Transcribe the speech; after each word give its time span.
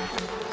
Thank 0.00 0.44
you. 0.44 0.49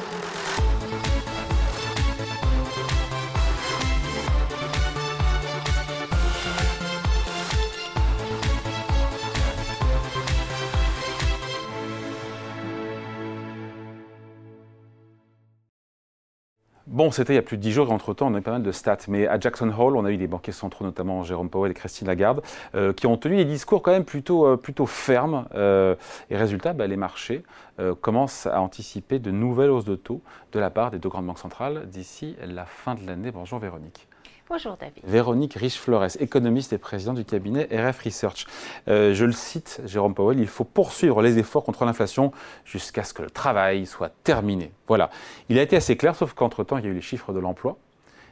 Bon, 16.90 17.10
c'était 17.10 17.34
il 17.34 17.36
y 17.36 17.38
a 17.38 17.42
plus 17.42 17.58
de 17.58 17.62
10 17.62 17.72
jours, 17.72 17.92
entre-temps, 17.92 18.28
on 18.32 18.34
a 18.34 18.38
eu 18.38 18.40
pas 18.40 18.52
mal 18.52 18.62
de 18.62 18.72
stats. 18.72 18.96
Mais 19.08 19.26
à 19.26 19.38
Jackson 19.38 19.70
Hole, 19.78 19.94
on 19.94 20.06
a 20.06 20.10
eu 20.10 20.16
des 20.16 20.26
banquiers 20.26 20.54
centraux, 20.54 20.86
notamment 20.86 21.22
Jérôme 21.22 21.50
Powell 21.50 21.70
et 21.70 21.74
Christine 21.74 22.06
Lagarde, 22.06 22.40
euh, 22.74 22.94
qui 22.94 23.06
ont 23.06 23.18
tenu 23.18 23.36
des 23.36 23.44
discours 23.44 23.82
quand 23.82 23.90
même 23.90 24.06
plutôt, 24.06 24.46
euh, 24.46 24.56
plutôt 24.56 24.86
fermes. 24.86 25.46
Euh, 25.54 25.96
et 26.30 26.36
résultat, 26.38 26.72
bah, 26.72 26.86
les 26.86 26.96
marchés 26.96 27.42
commencent 28.00 28.46
à 28.46 28.60
anticiper 28.60 29.20
de 29.20 29.30
nouvelles 29.30 29.70
hausses 29.70 29.84
de 29.84 29.94
taux 29.94 30.20
de 30.50 30.58
la 30.58 30.68
part 30.68 30.90
des 30.90 30.98
deux 30.98 31.08
grandes 31.08 31.26
banques 31.26 31.38
centrales 31.38 31.88
d'ici 31.88 32.34
la 32.44 32.64
fin 32.64 32.96
de 32.96 33.06
l'année. 33.06 33.30
Bonjour 33.30 33.60
Véronique. 33.60 34.08
Bonjour 34.50 34.78
David. 34.80 35.04
Véronique 35.04 35.54
Riche-Flores, 35.54 36.16
économiste 36.20 36.72
et 36.72 36.78
président 36.78 37.12
du 37.12 37.22
cabinet 37.22 37.68
RF 37.70 38.02
Research. 38.02 38.46
Euh, 38.88 39.12
je 39.12 39.26
le 39.26 39.32
cite, 39.32 39.82
Jérôme 39.84 40.14
Powell, 40.14 40.40
il 40.40 40.46
faut 40.46 40.64
poursuivre 40.64 41.20
les 41.20 41.38
efforts 41.38 41.64
contre 41.64 41.84
l'inflation 41.84 42.32
jusqu'à 42.64 43.04
ce 43.04 43.12
que 43.12 43.20
le 43.20 43.28
travail 43.28 43.84
soit 43.84 44.10
terminé. 44.24 44.72
Voilà. 44.86 45.10
Il 45.50 45.58
a 45.58 45.62
été 45.62 45.76
assez 45.76 45.98
clair, 45.98 46.16
sauf 46.16 46.32
qu'entre-temps, 46.32 46.78
il 46.78 46.84
y 46.84 46.86
a 46.86 46.90
eu 46.90 46.94
les 46.94 47.02
chiffres 47.02 47.34
de 47.34 47.40
l'emploi. 47.40 47.76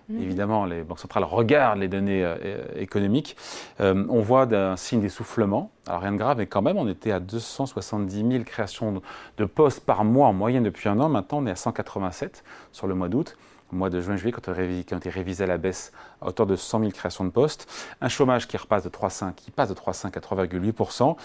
Mhm. 0.09 0.23
Évidemment, 0.23 0.65
les 0.65 0.85
banques 0.85 1.01
centrales 1.01 1.25
regardent 1.25 1.81
les 1.81 1.89
données 1.89 2.25
euh, 2.25 2.65
économiques. 2.77 3.37
Euh, 3.81 4.07
on 4.09 4.23
voit 4.23 4.51
un 4.55 4.77
signe 4.77 5.03
d'essoufflement. 5.03 5.71
Alors 5.87 6.01
rien 6.01 6.13
de 6.13 6.17
grave, 6.17 6.39
mais 6.39 6.47
quand 6.47 6.63
même, 6.63 6.79
on 6.79 6.89
était 6.89 7.13
à 7.13 7.21
270 7.21 8.31
000 8.31 8.45
créations 8.45 9.03
de 9.37 9.45
postes 9.45 9.85
par 9.85 10.03
mois 10.03 10.29
en 10.29 10.33
moyenne 10.33 10.63
depuis 10.63 10.89
un 10.89 10.99
an. 10.99 11.11
Maintenant, 11.11 11.43
on 11.43 11.47
est 11.47 11.51
à 11.51 11.57
187 11.57 12.43
sur 12.73 12.87
le 12.87 12.95
mois 12.95 13.11
d'août 13.11 13.37
au 13.73 13.77
mois 13.77 13.91
de 13.91 14.01
juin-juillet, 14.01 14.33
quand 14.33 14.49
on 14.49 14.53
a 14.53 14.63
été 14.63 15.11
révisé 15.11 15.45
à 15.45 15.47
la 15.47 15.59
baisse 15.59 15.93
à 16.21 16.29
hauteur 16.29 16.47
de 16.47 16.57
100 16.57 16.81
000 16.81 16.91
créations 16.93 17.25
de 17.25 17.31
postes, 17.31 17.69
un 18.01 18.09
chômage 18.09 18.47
qui 18.47 18.57
repasse 18.57 18.85
de 18.85 18.89
3,5, 18.89 19.35
qui 19.35 19.51
passe 19.51 19.69
de 19.69 19.75
3,5 19.75 20.17
à 20.17 20.21
3,8% 20.21 21.17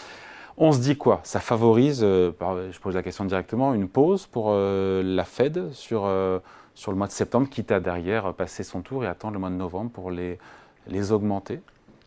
on 0.58 0.72
se 0.72 0.80
dit 0.80 0.98
quoi? 0.98 1.22
Ça 1.24 1.40
favorise, 1.40 2.02
euh, 2.04 2.32
je 2.72 2.80
pose 2.80 2.96
la 2.96 3.04
question 3.04 3.26
directement, 3.26 3.74
une 3.74 3.88
pause 3.88 4.28
pour 4.28 4.48
euh, 4.50 5.02
la 5.04 5.24
Fed 5.24 5.72
sur, 5.74 6.04
euh, 6.06 6.40
sur 6.76 6.92
le 6.92 6.98
mois 6.98 7.08
de 7.08 7.12
septembre, 7.12 7.50
quitte 7.50 7.72
à 7.72 7.80
derrière 7.80 8.34
passer 8.34 8.64
son 8.64 8.82
tour 8.82 9.04
et 9.04 9.08
attendre 9.08 9.34
le 9.34 9.40
mois 9.40 9.50
de 9.50 9.56
novembre 9.56 9.92
pour 9.92 10.12
les, 10.12 10.40
les 10.88 11.12
augmenter? 11.12 11.62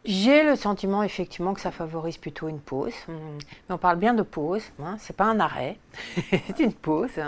J'ai 0.04 0.42
le 0.42 0.54
sentiment 0.54 1.02
effectivement 1.02 1.54
que 1.54 1.60
ça 1.60 1.70
favorise 1.70 2.18
plutôt 2.18 2.48
une 2.48 2.60
pause. 2.60 2.92
Mais 3.08 3.74
on 3.74 3.78
parle 3.78 3.96
bien 3.96 4.12
de 4.12 4.22
pause, 4.22 4.62
hein, 4.82 4.96
c'est 4.98 5.16
pas 5.16 5.24
un 5.24 5.40
arrêt, 5.40 5.78
c'est 6.30 6.58
une 6.60 6.74
pause. 6.74 7.18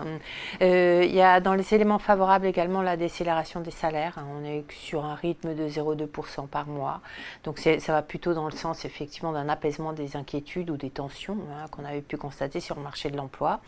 Euh, 0.61 1.03
il 1.03 1.15
y 1.15 1.23
a 1.23 1.41
dans 1.41 1.55
les 1.55 1.75
éléments 1.75 1.99
favorables 1.99 2.45
également 2.45 2.83
la 2.83 2.99
décélération 2.99 3.61
des 3.61 3.71
salaires. 3.71 4.19
Hein. 4.19 4.27
On 4.39 4.45
est 4.45 4.71
sur 4.71 5.07
un 5.07 5.15
rythme 5.15 5.55
de 5.55 5.67
0,2% 5.69 6.49
par 6.49 6.67
mois. 6.67 7.01
Donc 7.45 7.59
ça 7.59 7.93
va 7.93 8.03
plutôt 8.03 8.35
dans 8.35 8.47
le 8.47 8.53
sens 8.53 8.85
effectivement 8.85 9.33
d'un 9.33 9.49
apaisement 9.49 9.95
des 9.95 10.17
inquiétudes 10.17 10.69
ou 10.69 10.77
des 10.77 10.91
tensions 10.91 11.39
hein, 11.53 11.67
qu'on 11.71 11.85
avait 11.85 12.03
pu 12.03 12.19
constater 12.19 12.61
sur 12.61 12.77
le 12.77 12.83
marché 12.83 13.11
de 13.11 13.17
l'emploi. 13.17 13.61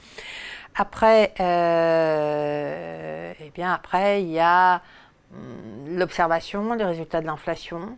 Après, 0.75 1.33
euh, 1.41 3.33
eh 3.41 3.51
bien 3.51 3.73
après, 3.73 4.23
il 4.23 4.31
y 4.31 4.39
a 4.39 4.83
hum, 5.33 5.97
l'observation, 5.97 6.75
les 6.75 6.85
résultats 6.85 7.23
de 7.23 7.27
l'inflation 7.27 7.97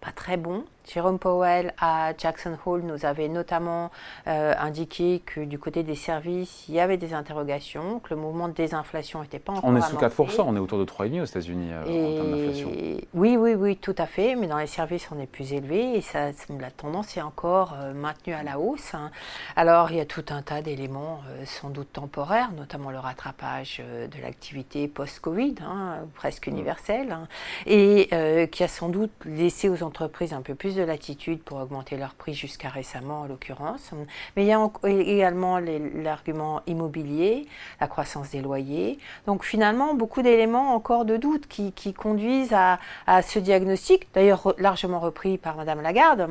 pas 0.00 0.12
très 0.12 0.36
bon. 0.36 0.64
Jérôme 0.88 1.18
Powell 1.18 1.74
à 1.78 2.12
Jackson 2.16 2.56
Hole 2.64 2.82
nous 2.82 3.04
avait 3.06 3.28
notamment 3.28 3.90
euh, 4.26 4.54
indiqué 4.58 5.22
que 5.24 5.40
du 5.40 5.58
côté 5.58 5.82
des 5.82 5.94
services, 5.94 6.64
il 6.68 6.74
y 6.74 6.80
avait 6.80 6.96
des 6.96 7.14
interrogations, 7.14 8.00
que 8.00 8.14
le 8.14 8.20
mouvement 8.20 8.48
de 8.48 8.54
désinflation 8.54 9.22
n'était 9.22 9.38
pas 9.38 9.52
encore 9.52 9.64
On 9.64 9.76
est 9.76 9.82
sous 9.82 9.96
4%, 9.96 10.42
on 10.46 10.56
est 10.56 10.58
autour 10.58 10.78
de 10.78 10.84
3,5% 10.84 11.20
aux 11.20 11.24
États-Unis 11.24 11.70
euh, 11.72 11.82
en 11.82 12.16
termes 12.16 12.30
d'inflation. 12.30 12.70
Oui, 13.14 13.36
oui, 13.36 13.54
oui, 13.54 13.76
tout 13.76 13.94
à 13.98 14.06
fait, 14.06 14.34
mais 14.34 14.46
dans 14.46 14.58
les 14.58 14.66
services, 14.66 15.08
on 15.14 15.20
est 15.20 15.26
plus 15.26 15.52
élevé 15.52 15.96
et 15.96 16.00
ça, 16.00 16.30
la 16.58 16.70
tendance 16.70 17.16
est 17.16 17.22
encore 17.22 17.74
euh, 17.80 17.92
maintenue 17.92 18.34
à 18.34 18.42
la 18.42 18.58
hausse. 18.58 18.94
Hein. 18.94 19.10
Alors, 19.56 19.90
il 19.90 19.96
y 19.96 20.00
a 20.00 20.06
tout 20.06 20.24
un 20.30 20.42
tas 20.42 20.62
d'éléments 20.62 21.20
sans 21.44 21.70
doute 21.70 21.92
temporaires, 21.92 22.50
notamment 22.56 22.90
le 22.90 22.98
rattrapage 22.98 23.80
de 23.80 24.22
l'activité 24.22 24.88
post-Covid, 24.88 25.56
hein, 25.64 25.98
presque 26.14 26.48
mm. 26.48 26.50
universelle, 26.50 27.12
hein, 27.12 27.28
et 27.66 28.48
qui 28.50 28.64
a 28.64 28.68
sans 28.68 28.88
doute 28.88 29.12
laissé 29.24 29.68
aux 29.68 29.82
entreprises 29.82 30.32
un 30.32 30.42
peu 30.42 30.54
plus 30.54 30.74
de 30.74 30.79
latitude 30.82 31.42
pour 31.42 31.58
augmenter 31.58 31.96
leurs 31.96 32.14
prix 32.14 32.34
jusqu'à 32.34 32.68
récemment 32.68 33.22
en 33.22 33.26
l'occurrence. 33.26 33.90
Mais 34.36 34.44
il 34.44 34.48
y 34.48 34.52
a 34.52 34.70
également 34.84 35.58
l'argument 35.58 36.62
immobilier, 36.66 37.46
la 37.80 37.86
croissance 37.86 38.30
des 38.30 38.40
loyers. 38.40 38.98
Donc 39.26 39.44
finalement, 39.44 39.94
beaucoup 39.94 40.22
d'éléments 40.22 40.74
encore 40.74 41.04
de 41.04 41.16
doute 41.16 41.46
qui, 41.46 41.72
conduisent 41.94 42.54
à, 42.54 42.78
ce 43.22 43.38
diagnostic, 43.38 44.06
d'ailleurs 44.14 44.54
largement 44.58 45.00
repris 45.00 45.38
par 45.38 45.56
Madame 45.56 45.82
Lagarde. 45.82 46.28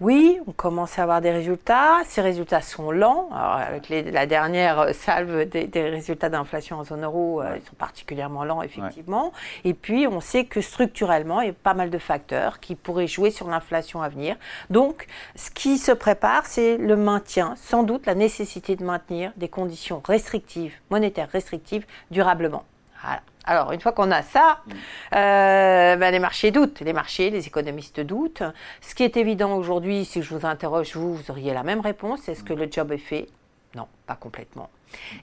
Oui, 0.00 0.38
on 0.46 0.52
commence 0.52 0.98
à 0.98 1.02
avoir 1.02 1.20
des 1.20 1.30
résultats. 1.30 1.98
Ces 2.06 2.20
résultats 2.20 2.60
sont 2.60 2.90
lents. 2.90 3.30
avec 3.32 3.88
la 3.88 4.26
dernière 4.26 4.94
salve 4.94 5.48
des, 5.48 5.90
résultats 5.90 6.28
d'inflation 6.28 6.78
en 6.78 6.84
zone 6.84 7.04
euro, 7.04 7.40
euh, 7.40 7.56
ils 7.56 7.66
sont 7.66 7.74
particulièrement 7.76 8.44
lents 8.44 8.62
effectivement. 8.62 9.32
Et 9.64 9.74
puis 9.74 10.06
on 10.06 10.20
sait 10.20 10.44
que 10.44 10.60
structurellement, 10.60 11.40
il 11.40 11.48
y 11.48 11.50
a 11.50 11.54
pas 11.54 11.74
mal 11.74 11.90
de 11.90 11.98
facteurs 11.98 12.60
qui 12.60 12.74
pourraient 12.74 13.06
jouer 13.06 13.30
sur 13.30 13.48
l'inflation 13.48 13.69
à 13.72 14.08
venir. 14.08 14.36
Donc, 14.68 15.06
ce 15.36 15.50
qui 15.50 15.78
se 15.78 15.92
prépare, 15.92 16.46
c'est 16.46 16.76
le 16.76 16.96
maintien, 16.96 17.54
sans 17.56 17.82
doute 17.82 18.06
la 18.06 18.14
nécessité 18.14 18.76
de 18.76 18.84
maintenir 18.84 19.32
des 19.36 19.48
conditions 19.48 20.02
restrictives, 20.04 20.74
monétaires 20.90 21.30
restrictives, 21.30 21.86
durablement. 22.10 22.64
Alors, 23.44 23.72
une 23.72 23.80
fois 23.80 23.92
qu'on 23.92 24.10
a 24.10 24.22
ça, 24.22 24.60
mm. 24.66 24.72
euh, 25.16 25.96
ben, 25.96 26.10
les 26.10 26.18
marchés 26.18 26.50
doutent, 26.50 26.80
les 26.80 26.92
marchés, 26.92 27.30
les 27.30 27.46
économistes 27.46 28.00
doutent. 28.00 28.42
Ce 28.80 28.94
qui 28.94 29.02
est 29.02 29.16
évident 29.16 29.56
aujourd'hui, 29.56 30.04
si 30.04 30.22
je 30.22 30.34
vous 30.34 30.46
interroge, 30.46 30.94
vous, 30.94 31.14
vous 31.14 31.30
auriez 31.30 31.54
la 31.54 31.62
même 31.62 31.80
réponse. 31.80 32.28
Est-ce 32.28 32.44
que 32.44 32.52
le 32.52 32.68
job 32.70 32.92
est 32.92 32.98
fait? 32.98 33.26
Non, 33.74 33.86
pas 34.06 34.16
complètement. 34.16 34.68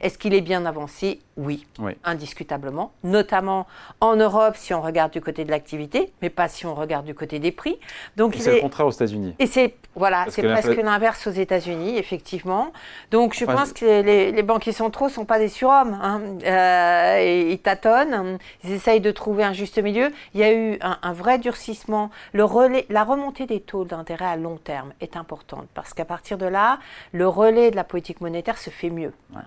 Est-ce 0.02 0.18
qu'il 0.18 0.34
est 0.34 0.42
bien 0.42 0.66
avancé? 0.66 1.20
Oui, 1.38 1.68
indiscutablement, 2.04 2.94
notamment 3.04 3.68
en 4.02 4.16
Europe 4.16 4.56
si 4.58 4.74
on 4.74 4.82
regarde 4.82 5.12
du 5.12 5.22
côté 5.22 5.46
de 5.46 5.52
l'activité, 5.52 6.12
mais 6.24 6.32
pas 6.32 6.48
si 6.48 6.66
on 6.66 6.74
regarde 6.74 7.06
du 7.06 7.14
côté 7.14 7.38
des 7.38 7.52
prix. 7.52 7.78
Donc 8.16 8.34
c'est 8.40 8.56
le 8.56 8.62
contraire 8.62 8.88
aux 8.88 8.92
États-Unis. 8.92 9.36
Et 9.38 9.46
c'est 9.46 9.76
voilà, 9.96 10.26
c'est 10.30 10.42
presque 10.44 10.82
l'inverse 10.82 11.28
aux 11.28 11.32
États-Unis, 11.32 11.98
effectivement. 11.98 12.72
Donc 13.12 13.36
je 13.36 13.46
pense 13.46 13.74
que 13.74 13.86
les, 13.86 14.32
les, 14.32 14.44
banquiers 14.44 14.72
centraux 14.72 15.10
sont 15.10 15.26
pas 15.26 15.40
des 15.40 15.48
surhommes. 15.48 15.98
Hein. 16.02 16.22
Euh, 16.44 17.48
ils 17.52 17.60
tâtonnent, 17.60 18.38
ils 18.64 18.72
essayent 18.72 19.02
de 19.02 19.12
trouver 19.12 19.44
un 19.44 19.54
juste 19.54 19.78
milieu. 19.80 20.12
Il 20.34 20.40
y 20.40 20.44
a 20.44 20.54
eu 20.54 20.78
un, 20.82 21.14
vrai 21.14 21.40
durcissement. 21.40 22.12
Le 22.34 22.44
relais, 22.44 22.86
la 22.90 23.04
remontée 23.04 23.46
des 23.46 23.60
taux 23.60 23.86
d'intérêt 23.86 24.26
à 24.26 24.36
long 24.38 24.58
terme 24.58 24.94
est 25.02 25.18
importante 25.18 25.68
parce 25.74 25.94
qu'à 25.94 26.06
partir 26.06 26.38
de 26.38 26.46
là, 26.46 26.80
le 27.12 27.28
relais 27.28 27.72
de 27.72 27.76
la 27.76 27.84
politique 27.84 28.22
monétaire 28.22 28.58
se 28.58 28.70
fait 28.70 28.90
mieux. 28.90 29.14
Hein. 29.36 29.42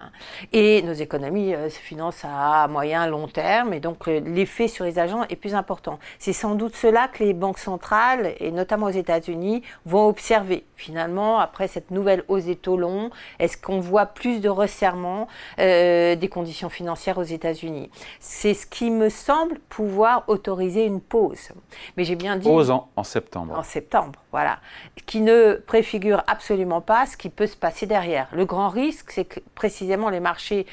Et 0.53 0.83
nos 0.83 0.93
économies 0.93 1.55
euh, 1.55 1.69
se 1.69 1.79
financent 1.79 2.25
à 2.25 2.69
moyen, 2.69 3.07
long 3.07 3.29
terme, 3.29 3.73
et 3.73 3.81
donc 3.81 4.09
euh, 4.09 4.21
l'effet 4.21 4.69
sur 4.69 4.85
les 4.85 4.99
agents 4.99 5.25
est 5.29 5.37
plus 5.37 5.55
important. 5.55 5.99
C'est 6.19 6.33
sans 6.33 6.55
doute 6.55 6.77
cela 6.77 7.09
que 7.09 7.23
les 7.23 7.35
banques 7.35 7.59
centrales, 7.59 8.35
et 8.39 8.51
notamment 8.51 8.87
aux 8.87 8.91
États-Unis, 8.91 9.63
vont 9.85 10.07
observer. 10.07 10.65
Finalement, 10.77 11.39
après 11.39 11.69
cette 11.69 11.91
nouvelle 11.91 12.25
hausse 12.29 12.45
des 12.45 12.57
taux 12.57 12.77
longs, 12.77 13.11
est-ce 13.39 13.57
qu'on 13.57 13.81
voit 13.81 14.07
plus 14.07 14.41
de 14.41 14.49
resserrement 14.49 15.29
euh, 15.59 16.17
des 16.17 16.29
conditions 16.29 16.71
financières 16.71 17.19
aux 17.19 17.23
États-Unis? 17.23 17.91
C'est 18.19 18.55
ce 18.55 18.67
qui 18.67 18.91
me 18.91 19.09
semble 19.11 19.59
pouvoir 19.69 20.25
autoriser 20.29 20.87
une 20.87 21.01
pause. 21.01 21.51
Mais 21.97 22.05
j'ai 22.05 22.17
bien 22.17 22.37
dit. 22.37 22.49
Pause 22.49 22.71
en, 22.71 22.89
en 22.97 23.05
septembre. 23.05 23.59
En 23.59 23.63
septembre, 23.63 24.21
voilà. 24.33 24.59
Qui 25.07 25.21
ne 25.21 25.55
préfigure 25.55 26.23
absolument 26.27 26.81
pas 26.81 27.07
ce 27.07 27.17
qui 27.17 27.29
peut 27.29 27.47
se 27.47 27.57
passer 27.57 27.87
derrière. 27.87 28.29
Le 28.33 28.45
grand 28.47 28.69
risque, 28.69 29.11
c'est 29.11 29.25
que 29.25 29.41
précisément 29.55 30.00
les 30.09 30.21
marchés 30.21 30.67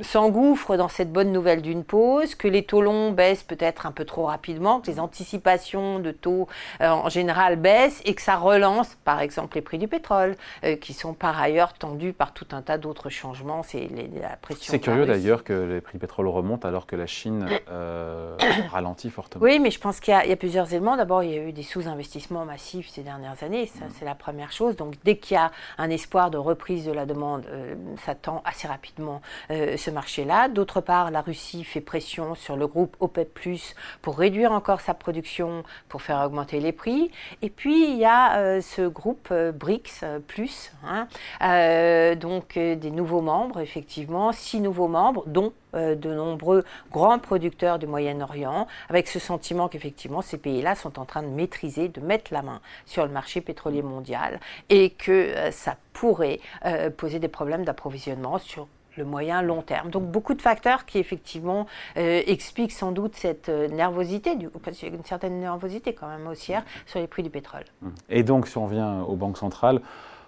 s'engouffrent 0.00 0.76
dans 0.76 0.88
cette 0.88 1.12
bonne 1.12 1.32
nouvelle 1.32 1.62
d'une 1.62 1.84
pause, 1.84 2.34
que 2.34 2.48
les 2.48 2.64
taux 2.64 2.82
longs 2.82 3.12
baissent 3.12 3.42
peut-être 3.42 3.86
un 3.86 3.92
peu 3.92 4.04
trop 4.04 4.26
rapidement, 4.26 4.80
que 4.80 4.90
les 4.90 5.00
anticipations 5.00 5.98
de 5.98 6.10
taux 6.10 6.48
euh, 6.80 6.88
en 6.88 7.08
général 7.08 7.56
baissent 7.56 8.02
et 8.04 8.14
que 8.14 8.22
ça 8.22 8.36
relance 8.36 8.96
par 9.04 9.20
exemple 9.20 9.56
les 9.56 9.62
prix 9.62 9.78
du 9.78 9.88
pétrole, 9.88 10.36
euh, 10.64 10.76
qui 10.76 10.92
sont 10.92 11.14
par 11.14 11.40
ailleurs 11.40 11.72
tendus 11.72 12.12
par 12.12 12.32
tout 12.32 12.46
un 12.52 12.62
tas 12.62 12.78
d'autres 12.78 13.10
changements. 13.10 13.62
C'est 13.62 13.88
la 14.20 14.36
pression. 14.36 14.70
C'est 14.70 14.80
curieux 14.80 15.06
d'ailleurs 15.06 15.44
que 15.44 15.52
les 15.52 15.80
prix 15.80 15.94
du 15.94 16.00
pétrole 16.00 16.28
remontent 16.28 16.66
alors 16.66 16.86
que 16.86 16.96
la 16.96 17.06
Chine 17.06 17.46
euh, 17.70 18.36
ralentit 18.70 19.10
fortement. 19.10 19.44
Oui, 19.44 19.58
mais 19.58 19.70
je 19.70 19.80
pense 19.80 20.00
qu'il 20.00 20.14
y, 20.14 20.32
a 20.32 20.36
plusieurs 20.36 20.72
éléments. 20.72 20.96
D'abord, 20.96 21.22
il 21.22 21.30
y 21.30 21.38
a 21.38 21.42
eu 21.42 21.52
des 21.52 21.62
sous-investissements 21.62 22.44
massifs 22.44 22.88
ces 22.88 23.02
dernières 23.02 23.42
années. 23.42 23.66
Ça, 23.66 23.86
c'est 23.98 24.04
la 24.04 24.14
première 24.14 24.52
chose. 24.52 24.76
Donc, 24.76 24.94
dès 25.04 25.16
qu'il 25.16 25.34
y 25.34 25.38
a 25.38 25.50
un 25.78 25.90
espoir 25.90 26.30
de 26.30 26.38
reprise 26.38 26.84
de 26.84 26.92
la 26.92 27.06
demande, 27.06 27.46
ça 28.04 28.14
tend 28.14 28.42
assez 28.56 28.68
rapidement 28.68 29.20
ce 29.50 29.90
marché-là. 29.90 30.48
D'autre 30.48 30.80
part, 30.80 31.10
la 31.10 31.20
Russie 31.20 31.62
fait 31.62 31.80
pression 31.80 32.34
sur 32.34 32.56
le 32.56 32.66
groupe 32.66 32.96
OPEP, 33.00 33.38
pour 34.00 34.18
réduire 34.18 34.52
encore 34.52 34.80
sa 34.80 34.94
production, 34.94 35.62
pour 35.88 36.00
faire 36.00 36.22
augmenter 36.24 36.58
les 36.60 36.72
prix. 36.72 37.10
Et 37.42 37.50
puis, 37.50 37.90
il 37.90 37.98
y 37.98 38.06
a 38.06 38.60
ce 38.62 38.86
groupe 38.86 39.32
BRICS, 39.32 40.04
plus, 40.26 40.72
hein, 40.86 41.06
donc 42.16 42.54
des 42.54 42.90
nouveaux 42.90 43.20
membres, 43.20 43.60
effectivement, 43.60 44.32
six 44.32 44.60
nouveaux 44.60 44.88
membres, 44.88 45.24
dont 45.26 45.52
euh, 45.76 45.94
de 45.94 46.12
nombreux 46.12 46.64
grands 46.90 47.18
producteurs 47.18 47.78
du 47.78 47.86
Moyen-Orient, 47.86 48.66
avec 48.88 49.08
ce 49.08 49.18
sentiment 49.18 49.68
qu'effectivement 49.68 50.22
ces 50.22 50.38
pays-là 50.38 50.74
sont 50.74 50.98
en 50.98 51.04
train 51.04 51.22
de 51.22 51.28
maîtriser, 51.28 51.88
de 51.88 52.00
mettre 52.00 52.32
la 52.32 52.42
main 52.42 52.60
sur 52.86 53.04
le 53.04 53.12
marché 53.12 53.40
pétrolier 53.40 53.82
mondial 53.82 54.40
et 54.68 54.90
que 54.90 55.12
euh, 55.12 55.50
ça 55.50 55.76
pourrait 56.00 56.40
euh, 56.64 56.90
poser 56.90 57.18
des 57.18 57.28
problèmes 57.28 57.64
d'approvisionnement 57.64 58.38
sur 58.38 58.68
le 58.96 59.04
moyen 59.04 59.42
long 59.42 59.62
terme. 59.62 59.90
Donc 59.90 60.04
beaucoup 60.04 60.34
de 60.34 60.40
facteurs 60.40 60.86
qui 60.86 60.98
effectivement 60.98 61.66
expliquent 61.96 62.72
sans 62.72 62.92
doute 62.92 63.14
cette 63.14 63.50
nervosité, 63.50 64.36
du, 64.36 64.48
parce 64.48 64.78
qu'il 64.78 64.88
y 64.88 64.92
a 64.92 64.94
une 64.94 65.04
certaine 65.04 65.38
nervosité 65.38 65.92
quand 65.92 66.08
même 66.08 66.26
haussière 66.26 66.62
sur 66.86 66.98
les 66.98 67.06
prix 67.06 67.22
du 67.22 67.28
pétrole. 67.28 67.64
Et 68.08 68.22
donc 68.22 68.48
si 68.48 68.56
on 68.56 68.64
revient 68.64 69.04
aux 69.06 69.16
banques 69.16 69.36
centrales, 69.36 69.82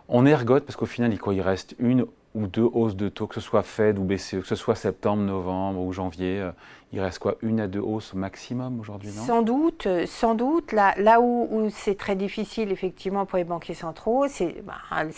on 0.08 0.26
ergote 0.26 0.66
parce 0.66 0.76
qu'au 0.76 0.84
final 0.84 1.14
il, 1.14 1.32
il 1.32 1.40
reste 1.40 1.76
une 1.78 2.04
ou 2.34 2.46
deux 2.46 2.68
hausses 2.72 2.96
de 2.96 3.08
taux, 3.08 3.26
que 3.26 3.34
ce 3.34 3.40
soit 3.40 3.62
Fed 3.62 3.98
ou 3.98 4.04
BCE, 4.04 4.40
que 4.40 4.46
ce 4.46 4.54
soit 4.54 4.74
septembre, 4.74 5.22
novembre 5.22 5.80
ou 5.80 5.92
janvier, 5.92 6.40
euh, 6.40 6.50
il 6.92 7.00
reste 7.00 7.18
quoi 7.18 7.34
Une 7.42 7.60
à 7.60 7.66
deux 7.66 7.80
hausses 7.80 8.14
maximum 8.14 8.80
aujourd'hui, 8.80 9.10
Sans 9.10 9.42
doute, 9.42 9.86
euh, 9.86 10.06
sans 10.06 10.34
doute. 10.34 10.72
Là, 10.72 10.94
là 10.96 11.20
où, 11.20 11.68
c'est 11.70 11.98
très 11.98 12.16
difficile, 12.16 12.72
effectivement, 12.72 13.26
pour 13.26 13.36
les 13.36 13.44
banquiers 13.44 13.74
centraux, 13.74 14.26
c'est 14.26 14.62
bah, 14.64 14.76
le 15.02 15.10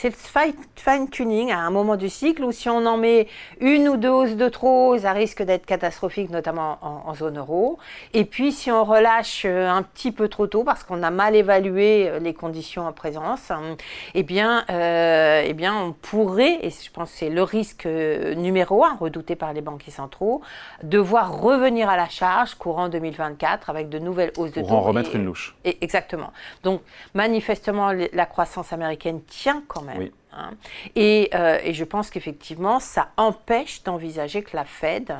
fine-tuning 0.75 1.53
à 1.53 1.61
un 1.61 1.71
moment 1.71 1.97
du 1.97 2.09
cycle 2.09 2.43
où 2.43 2.51
si 2.51 2.69
on 2.69 2.85
en 2.87 2.97
met 2.97 3.29
une 3.61 3.89
ou 3.89 3.97
deux 3.97 4.09
hausses 4.09 4.37
de 4.37 4.49
trop, 4.49 4.99
ça 4.99 5.13
risque 5.13 5.43
d'être 5.43 5.65
catastrophique, 5.65 6.31
notamment 6.31 6.79
en, 6.83 7.15
zone 7.15 7.39
euro. 7.39 7.79
Et 8.15 8.25
puis, 8.25 8.51
si 8.51 8.71
on 8.71 8.85
relâche 8.85 9.45
euh, 9.45 9.69
un 9.69 9.83
petit 9.83 10.11
peu 10.11 10.29
trop 10.29 10.49
tôt, 10.49 10.65
parce 10.65 10.83
qu'on 10.83 11.03
a 11.03 11.11
mal 11.11 11.37
évalué 11.37 12.11
les 12.21 12.35
conditions 12.35 12.87
en 12.87 12.93
présence, 12.93 13.51
hein, 13.51 13.77
eh 14.15 14.23
bien, 14.23 14.65
eh 14.69 15.53
bien, 15.55 15.77
on 15.77 15.93
pourrait, 15.93 16.59
et 16.63 16.71
je 16.71 16.91
pense 16.91 17.00
que 17.05 17.17
c'est 17.19 17.31
le 17.31 17.43
risque 17.43 17.87
numéro 17.87 18.85
un 18.85 18.97
redouté 18.97 19.37
par 19.37 19.53
les 19.53 19.61
banquiers 19.61 19.93
centraux, 19.93 20.41
devoir 20.83 21.41
revenir 21.41 21.61
revenir 21.61 21.89
à 21.89 21.97
la 21.97 22.09
charge 22.09 22.55
courant 22.55 22.89
2024 22.89 23.71
avec 23.71 23.89
de 23.89 23.99
nouvelles 23.99 24.33
hausses 24.37 24.53
de 24.53 24.61
taux. 24.61 24.67
Pour 24.67 24.79
en 24.79 24.83
remettre 24.83 25.15
une 25.15 25.25
louche. 25.25 25.55
Et, 25.65 25.79
exactement. 25.83 26.33
Donc, 26.63 26.83
manifestement, 27.15 27.93
la 27.93 28.27
croissance 28.27 28.73
américaine 28.73 29.23
tient 29.23 29.63
quand 29.69 29.83
même. 29.83 29.99
Oui. 29.99 30.13
Hein. 30.33 30.51
Euh, 30.97 31.59
et, 31.65 31.73
je 31.73 31.85
pense 31.85 32.11
qu'effectivement, 32.11 32.81
ça 32.81 33.09
empêche 33.17 33.83
d'envisager 33.83 34.43
que 34.43 34.57
la 34.57 34.65
Fed 34.65 35.13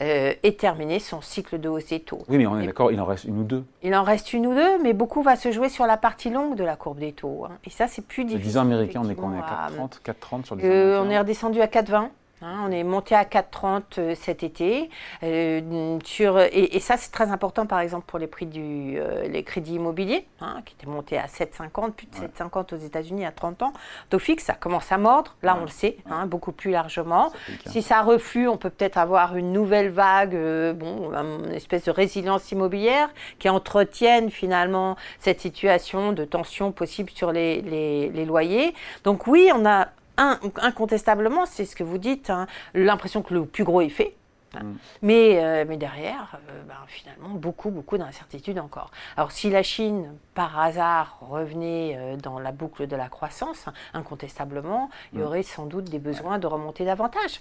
euh, 0.00 0.34
ait 0.42 0.52
terminé 0.52 0.98
son 0.98 1.20
cycle 1.20 1.58
de 1.58 1.68
hausse 1.68 1.86
des 1.86 2.00
taux. 2.00 2.22
Oui, 2.28 2.38
mais 2.38 2.46
on 2.46 2.58
est 2.58 2.66
d'accord, 2.66 2.92
il 2.92 3.00
en 3.00 3.04
reste 3.04 3.24
une 3.24 3.38
ou 3.38 3.44
deux. 3.44 3.64
Il 3.82 3.94
en 3.94 4.02
reste 4.02 4.32
une 4.32 4.46
ou 4.46 4.54
deux, 4.54 4.82
mais 4.82 4.92
beaucoup 4.92 5.22
va 5.22 5.36
se 5.36 5.52
jouer 5.52 5.68
sur 5.68 5.86
la 5.86 5.96
partie 5.96 6.30
longue 6.30 6.56
de 6.56 6.64
la 6.64 6.76
courbe 6.76 6.98
des 6.98 7.12
taux. 7.12 7.44
Hein. 7.44 7.58
Et 7.64 7.70
ça, 7.70 7.86
c'est 7.88 8.06
plus 8.06 8.24
difficile. 8.24 8.44
Les 8.44 8.50
10 8.50 8.58
ans 8.58 8.62
américains, 8.62 9.02
on 9.04 9.10
est, 9.10 9.18
on 9.18 9.34
est 9.34 9.38
à 9.38 9.68
4,30 10.04 10.44
sur 10.44 10.56
les 10.56 10.64
euh, 10.64 11.02
On 11.02 11.10
est 11.10 11.18
redescendu 11.18 11.60
à 11.60 11.66
4,20. 11.66 12.08
Hein, 12.40 12.64
on 12.66 12.70
est 12.70 12.84
monté 12.84 13.16
à 13.16 13.24
4,30 13.24 13.82
euh, 13.98 14.14
cet 14.14 14.44
été. 14.44 14.90
Euh, 15.24 15.98
sur, 16.04 16.38
et, 16.38 16.78
ça, 16.78 16.96
c'est 16.96 17.10
très 17.10 17.30
important, 17.30 17.66
par 17.66 17.80
exemple, 17.80 18.04
pour 18.06 18.18
les 18.20 18.28
prix 18.28 18.46
du 18.46 18.96
euh, 18.98 19.26
les 19.26 19.42
crédits 19.42 19.74
immobiliers, 19.74 20.24
hein, 20.40 20.62
qui 20.64 20.74
étaient 20.74 20.90
montés 20.90 21.18
à 21.18 21.26
7,50, 21.26 21.92
plus 21.92 22.06
de 22.06 22.14
7,50 22.14 22.74
aux 22.74 22.78
États-Unis 22.78 23.26
à 23.26 23.32
30 23.32 23.62
ans. 23.62 23.72
Taux 24.10 24.20
fixe, 24.20 24.44
ça 24.44 24.54
commence 24.54 24.92
à 24.92 24.98
mordre. 24.98 25.36
Là, 25.42 25.56
on 25.58 25.62
le 25.62 25.68
sait, 25.68 25.96
hein, 26.08 26.26
beaucoup 26.26 26.52
plus 26.52 26.70
largement. 26.70 27.32
Si 27.66 27.82
ça 27.82 28.02
reflue, 28.02 28.48
on 28.48 28.56
peut 28.56 28.70
peut-être 28.70 28.98
avoir 28.98 29.34
une 29.34 29.52
nouvelle 29.52 29.90
vague, 29.90 30.36
bon, 30.74 31.12
une 31.12 31.52
espèce 31.52 31.84
de 31.84 31.90
résilience 31.90 32.52
immobilière 32.52 33.08
qui 33.40 33.48
entretienne 33.48 34.30
finalement 34.30 34.96
cette 35.18 35.40
situation 35.40 36.12
de 36.12 36.24
tension 36.24 36.70
possible 36.70 37.10
sur 37.10 37.32
les, 37.32 37.60
les 37.62 38.24
loyers. 38.24 38.74
Donc 39.02 39.26
oui, 39.26 39.50
on 39.54 39.66
a 39.66 39.88
incontestablement, 40.18 41.46
c'est 41.46 41.64
ce 41.64 41.76
que 41.76 41.84
vous 41.84 41.98
dites, 41.98 42.30
hein, 42.30 42.46
l'impression 42.74 43.22
que 43.22 43.34
le 43.34 43.44
plus 43.44 43.64
gros 43.64 43.80
est 43.80 43.88
fait. 43.88 44.14
Hein. 44.54 44.64
Mm. 44.64 44.76
Mais, 45.02 45.44
euh, 45.44 45.64
mais 45.66 45.76
derrière, 45.76 46.38
euh, 46.48 46.62
ben, 46.66 46.74
finalement, 46.86 47.30
beaucoup, 47.30 47.70
beaucoup 47.70 47.98
d'incertitudes 47.98 48.58
encore. 48.58 48.90
Alors 49.16 49.32
si 49.32 49.50
la 49.50 49.62
Chine, 49.62 50.14
par 50.34 50.58
hasard, 50.58 51.18
revenait 51.20 51.96
euh, 51.96 52.16
dans 52.16 52.38
la 52.38 52.52
boucle 52.52 52.86
de 52.86 52.96
la 52.96 53.08
croissance, 53.08 53.66
incontestablement, 53.94 54.90
il 55.12 55.20
y 55.20 55.22
mm. 55.22 55.26
aurait 55.26 55.42
sans 55.42 55.66
doute 55.66 55.84
des 55.84 55.98
besoins 55.98 56.38
de 56.38 56.46
remonter 56.46 56.84
davantage. 56.84 57.40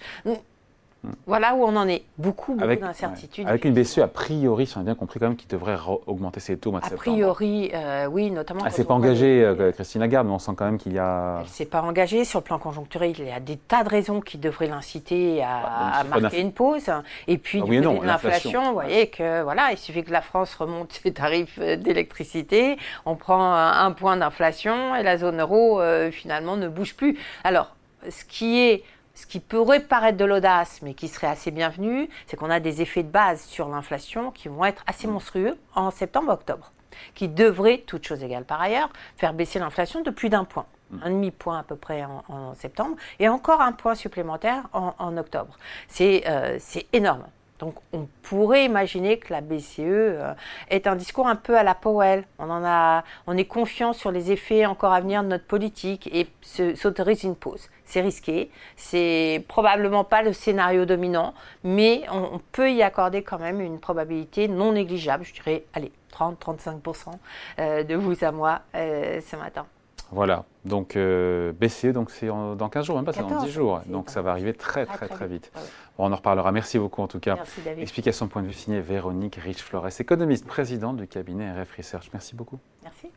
Voilà 1.25 1.55
où 1.55 1.63
on 1.63 1.75
en 1.75 1.87
est. 1.87 2.03
Beaucoup, 2.17 2.55
beaucoup 2.55 2.75
d'incertitudes. 2.75 3.47
Avec 3.47 3.65
une 3.65 3.73
BCE, 3.73 3.99
a 3.99 4.07
priori, 4.07 4.65
si 4.65 4.77
on 4.77 4.81
a 4.81 4.83
bien 4.83 4.95
compris 4.95 5.19
quand 5.19 5.27
même, 5.27 5.35
qui 5.35 5.47
devrait 5.47 5.77
augmenter 6.05 6.39
ses 6.39 6.57
taux 6.57 6.69
au 6.69 6.71
mois 6.71 6.81
de 6.81 6.85
a 6.85 6.89
priori, 6.97 7.71
euh, 7.73 8.07
oui, 8.07 8.31
notamment. 8.31 8.61
Elle 8.61 8.71
ne 8.71 8.71
s'est 8.71 8.83
pas 8.83 8.93
engagée, 8.93 9.43
euh, 9.43 9.71
Christine 9.71 10.01
Lagarde, 10.01 10.27
mais 10.27 10.33
on 10.33 10.39
sent 10.39 10.51
quand 10.55 10.65
même 10.65 10.77
qu'il 10.77 10.93
y 10.93 10.99
a. 10.99 11.37
Elle 11.39 11.43
ne 11.43 11.49
s'est 11.49 11.65
pas 11.65 11.81
engagée 11.81 12.25
sur 12.25 12.39
le 12.39 12.43
plan 12.43 12.59
conjoncturel. 12.59 13.13
Il 13.17 13.25
y 13.25 13.31
a 13.31 13.39
des 13.39 13.57
tas 13.57 13.83
de 13.83 13.89
raisons 13.89 14.21
qui 14.21 14.37
devraient 14.37 14.67
l'inciter 14.67 15.43
à, 15.43 16.03
bah, 16.03 16.19
marquer 16.19 16.41
une 16.41 16.53
pause. 16.53 16.89
Et 17.27 17.37
puis, 17.37 17.59
ah 17.61 17.65
du 17.65 17.81
côté 17.81 17.99
de 17.99 18.05
l'inflation, 18.05 18.67
vous 18.67 18.73
voyez 18.73 19.09
que 19.09 19.43
voilà, 19.43 19.71
il 19.71 19.77
suffit 19.77 20.03
que 20.03 20.11
la 20.11 20.21
France 20.21 20.55
remonte 20.55 20.93
ses 20.93 21.13
tarifs 21.13 21.59
euh, 21.59 21.75
d'électricité, 21.75 22.77
on 23.05 23.15
prend 23.15 23.53
un, 23.53 23.91
point 23.91 24.17
d'inflation 24.17 24.95
et 24.95 25.03
la 25.03 25.17
zone 25.17 25.39
euro, 25.39 25.81
finalement, 26.11 26.57
ne 26.57 26.67
bouge 26.67 26.95
plus. 26.95 27.17
Alors, 27.43 27.75
ce 28.09 28.23
qui 28.25 28.59
est 28.59 28.83
ce 29.17 29.25
qui 29.25 29.39
pourrait 29.39 29.79
paraître 29.79 30.17
de 30.17 30.25
l'audace, 30.25 30.79
mais 30.83 30.93
qui 30.93 31.07
serait 31.07 31.25
assez 31.25 31.49
bienvenu, 31.49 32.07
c'est 32.27 32.37
qu'on 32.37 32.51
a 32.51 32.59
des 32.59 32.83
effets 32.83 33.01
de 33.01 33.09
base 33.09 33.41
sur 33.41 33.67
l'inflation 33.67 34.29
qui 34.29 34.47
vont 34.47 34.63
être 34.63 34.83
assez 34.85 35.07
monstrueux 35.07 35.57
en 35.73 35.89
septembre-octobre, 35.89 36.71
qui 37.15 37.27
devraient, 37.27 37.83
toutes 37.87 38.05
choses 38.05 38.23
égales 38.23 38.45
par 38.45 38.61
ailleurs, 38.61 38.89
faire 39.15 39.33
baisser 39.33 39.57
l'inflation 39.57 40.01
de 40.01 40.11
plus 40.11 40.29
d'un 40.29 40.43
point 40.43 40.67
un 41.01 41.09
demi-point 41.09 41.59
à 41.59 41.63
peu 41.63 41.75
près 41.75 42.05
en, 42.29 42.53
septembre, 42.53 42.95
et 43.19 43.27
encore 43.27 43.59
un 43.59 43.73
point 43.73 43.93
supplémentaire 43.93 44.63
en, 44.71 45.17
octobre. 45.17 45.57
Euh, 45.99 46.55
c'est 46.59 46.85
énorme. 46.93 47.25
Donc 47.59 47.75
on 47.93 48.07
pourrait 48.21 48.65
imaginer 48.65 49.17
que 49.17 49.33
la 49.33 49.41
BCE 49.41 49.79
euh, 49.79 50.33
est 50.69 50.87
un 50.87 50.95
discours 50.95 51.27
un 51.27 51.35
peu 51.35 51.57
à 51.57 51.63
la 51.63 51.75
Powell. 51.75 52.25
On, 52.39 52.49
en 52.49 52.63
a, 52.63 53.03
on 53.25 53.37
est 53.37 53.45
confiant 53.45 53.93
sur 53.93 54.11
les 54.11 54.31
effets 54.31 54.65
encore 54.65 54.93
à 54.93 55.01
venir 55.01 55.23
de 55.23 55.29
notre 55.29 55.45
politique 55.45 56.09
et 56.13 56.27
s'autorise 56.41 57.23
une 57.23 57.35
pause. 57.35 57.69
C'est 57.85 58.01
risqué, 58.01 58.51
c'est 58.75 59.43
probablement 59.47 60.03
pas 60.03 60.21
le 60.21 60.33
scénario 60.33 60.85
dominant, 60.85 61.33
mais 61.63 62.03
on, 62.11 62.39
peut 62.51 62.71
y 62.71 62.83
accorder 62.83 63.23
quand 63.23 63.39
même 63.39 63.61
une 63.61 63.79
probabilité 63.79 64.47
non 64.47 64.73
négligeable, 64.73 65.23
je 65.23 65.33
dirais, 65.33 65.63
allez, 65.73 65.91
30-35% 66.13 67.11
euh, 67.59 67.83
de 67.83 67.95
vous 67.95 68.23
à 68.25 68.31
moi 68.31 68.61
euh, 68.75 69.21
ce 69.21 69.35
matin. 69.37 69.65
Voilà, 70.11 70.45
donc 70.65 70.95
euh, 70.95 71.51
BCE, 71.51 71.87
donc 71.87 72.11
c'est 72.11 72.27
dans 72.27 72.69
15 72.69 72.85
jours, 72.85 72.95
même 72.95 73.05
pas, 73.05 73.13
c'est 73.13 73.21
dans 73.21 73.43
10 73.43 73.51
jours. 73.51 73.81
Donc 73.87 74.09
ça 74.09 74.21
va 74.21 74.31
arriver 74.31 74.53
très 74.53 74.85
très 74.85 75.07
très, 75.07 75.27
vite. 75.27 75.51
on 75.97 76.11
en 76.11 76.15
reparlera. 76.15 76.51
Merci 76.51 76.79
beaucoup 76.79 77.01
en 77.01 77.07
tout 77.07 77.19
cas. 77.19 77.35
Merci 77.35 77.61
David. 77.61 77.83
Explication 77.83 78.27
point 78.27 78.41
de 78.41 78.47
vue 78.47 78.53
signée 78.53 78.79
Véronique 78.79 79.35
Rich-Flores, 79.35 79.99
économiste, 79.99 80.45
présidente 80.45 80.97
du 80.97 81.07
cabinet 81.07 81.51
RF 81.51 81.75
Research. 81.77 82.09
Merci 82.13 82.35
beaucoup. 82.35 82.59
Merci. 82.83 83.09